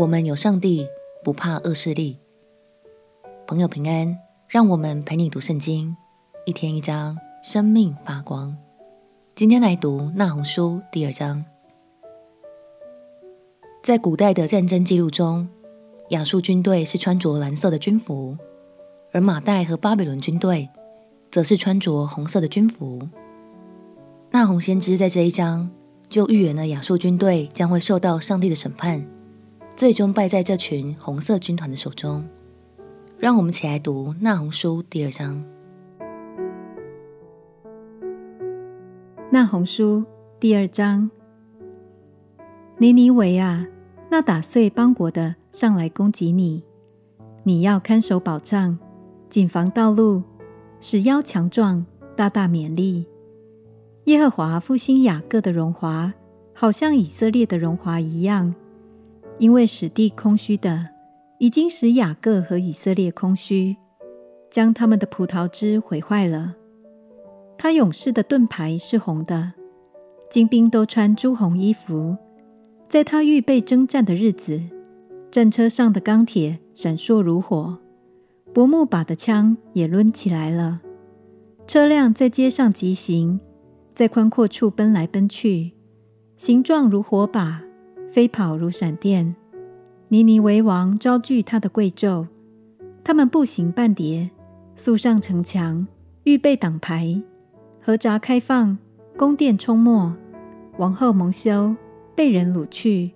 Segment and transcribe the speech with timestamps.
[0.00, 0.88] 我们有上帝，
[1.22, 2.18] 不怕恶势力。
[3.46, 4.16] 朋友平安，
[4.48, 5.94] 让我们陪你读圣经，
[6.46, 8.56] 一天一章，生命发光。
[9.34, 11.44] 今天来读《那鸿书》第二章。
[13.82, 15.46] 在古代的战争记录中，
[16.08, 18.38] 亚述军队是穿着蓝色的军服，
[19.12, 20.70] 而马代和巴比伦军队
[21.30, 23.06] 则是穿着红色的军服。
[24.30, 25.70] 那鸿先知在这一章
[26.08, 29.06] 就预言了亚述军队将会受到上帝的审判，
[29.76, 32.28] 最终败在这群红色军团的手中。
[33.18, 35.44] 让我们起来读《那红书》第二章。
[39.30, 40.00] 《那红书》
[40.38, 41.10] 第二章。
[42.78, 43.66] 尼尼维啊，
[44.10, 46.64] 那打碎邦国的上来攻击你，
[47.42, 48.78] 你要看守保障，
[49.28, 50.22] 谨防道路，
[50.80, 51.84] 使腰强壮，
[52.16, 53.06] 大大勉励。
[54.04, 56.14] 耶和华复兴雅各的荣华，
[56.54, 58.54] 好像以色列的荣华一样，
[59.40, 60.90] 因为使地空虚的，
[61.38, 63.74] 已经使雅各和以色列空虚，
[64.50, 66.54] 将他们的葡萄枝毁坏了。
[67.56, 69.54] 他勇士的盾牌是红的，
[70.30, 72.18] 精兵都穿朱红衣服。
[72.86, 74.60] 在他预备征战的日子，
[75.30, 77.78] 战车上的钢铁闪烁如火，
[78.52, 80.82] 柏木把的枪也抡起来了。
[81.66, 83.40] 车辆在街上疾行，
[83.94, 85.72] 在宽阔处奔来奔去，
[86.36, 87.62] 形状如火把，
[88.10, 89.34] 飞跑如闪电。
[90.08, 92.26] 尼尼为王招聚他的贵胄，
[93.04, 94.30] 他们步行半叠，
[94.74, 95.86] 速上城墙，
[96.24, 97.22] 预备挡牌，
[97.80, 98.76] 河闸开放，
[99.16, 100.12] 宫殿充没，
[100.78, 101.74] 王后蒙羞。
[102.16, 103.12] 被人掳去，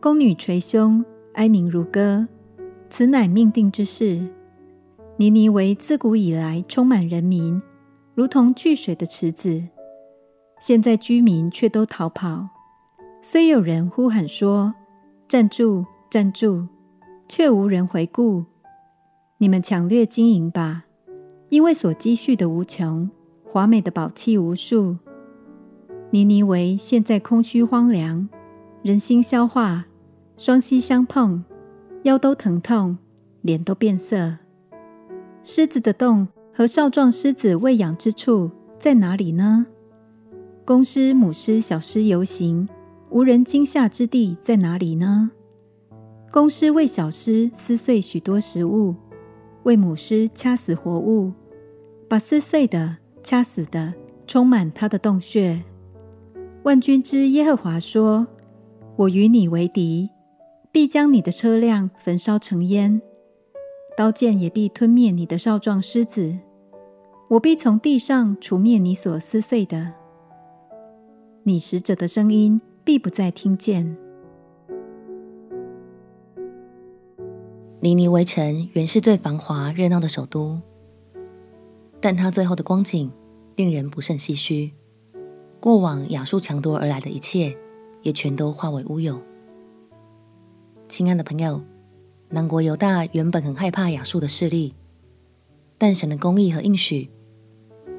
[0.00, 2.26] 宫女捶胸，哀鸣如歌。
[2.88, 4.26] 此乃命定之事。
[5.18, 7.60] 尼尼为自古以来充满人民，
[8.14, 9.62] 如同聚水的池子。
[10.58, 12.48] 现在居民却都逃跑，
[13.22, 14.74] 虽有人呼喊说
[15.28, 16.66] ：“站住，站住！”
[17.28, 18.44] 却无人回顾。
[19.36, 20.84] 你们抢掠金银吧，
[21.50, 23.10] 因为所积蓄的无穷，
[23.44, 24.96] 华美的宝器无数。
[26.10, 28.26] 尼尼微现在空虚荒凉，
[28.82, 29.84] 人心消化，
[30.38, 31.44] 双膝相碰，
[32.04, 32.96] 腰都疼痛，
[33.42, 34.38] 脸都变色。
[35.44, 39.66] 狮子的洞和少壮狮子喂养之处在哪里呢？
[40.64, 42.68] 公狮、母狮、小狮游行，
[43.10, 45.32] 无人惊吓之地在哪里呢？
[46.30, 48.94] 公狮为小狮撕碎许多食物，
[49.64, 51.32] 为母狮掐死活物，
[52.08, 53.92] 把撕碎的、掐死的
[54.28, 55.60] 充满它的洞穴。
[56.62, 58.28] 万军之耶和华说
[58.94, 60.10] ：“我与你为敌，
[60.70, 63.02] 必将你的车辆焚烧成烟，
[63.96, 66.38] 刀剑也必吞灭你的少壮狮子。
[67.26, 69.94] 我必从地上除灭你所撕碎的，
[71.42, 72.60] 你使者的声音
[72.90, 73.96] 必不再听见。”
[77.78, 80.60] 尼尼微城原是最繁华热闹的首都，
[82.00, 83.12] 但它最后的光景
[83.54, 84.72] 令人不胜唏嘘。
[85.60, 87.56] 过往亚述抢夺而来的一切，
[88.02, 89.22] 也全都化为乌有。
[90.88, 91.62] 亲爱的朋友，
[92.30, 94.74] 南国犹大原本很害怕亚述的势力，
[95.78, 97.08] 但神的公义和应许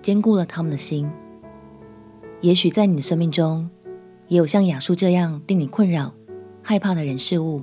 [0.00, 1.10] 坚固了他们的心。
[2.40, 3.68] 也许在你的生命中，
[4.28, 6.12] 也有像雅述这样令你困扰、
[6.62, 7.62] 害怕的人事物，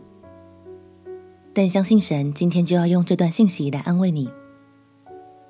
[1.53, 4.29] 但相信神今天就要用这段信息来安慰你。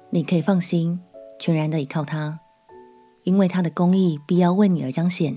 [0.09, 0.99] 你可以放心，
[1.39, 2.39] 全然的依靠他。
[3.23, 5.35] 因为他的公义必要为你而彰显，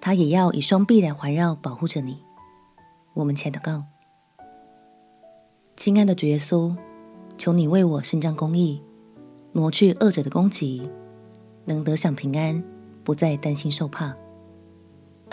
[0.00, 2.22] 他也要以双臂来环绕保护着你。
[3.14, 3.84] 我们且祷告，
[5.76, 6.76] 亲爱的主耶稣，
[7.38, 8.82] 求你为我伸张公义，
[9.52, 10.90] 挪去恶者的攻击，
[11.64, 12.62] 能得享平安，
[13.02, 14.14] 不再担心受怕。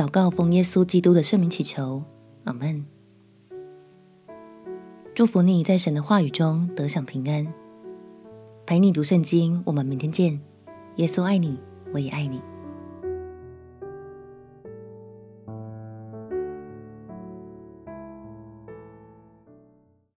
[0.01, 2.01] 祷告奉耶稣基督的圣名祈求，
[2.45, 2.84] 阿门。
[5.13, 7.53] 祝福你在神的话语中得享平安。
[8.66, 10.41] 陪你读圣经，我们明天见。
[10.95, 11.59] 耶稣爱你，
[11.94, 12.41] 我也爱你。